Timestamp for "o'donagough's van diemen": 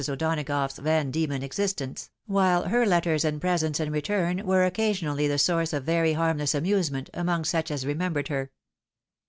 0.03-1.43